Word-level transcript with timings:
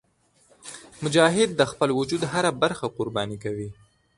مجاهد 1.03 1.49
د 1.55 1.61
خپل 1.71 1.89
وجود 1.99 2.21
هره 2.31 2.51
برخه 2.61 2.85
قرباني 2.97 3.37
کوي. 3.43 3.69